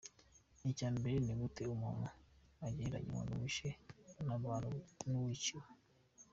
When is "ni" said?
1.25-1.33